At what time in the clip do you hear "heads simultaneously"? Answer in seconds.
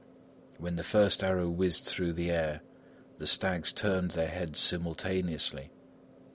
4.29-5.69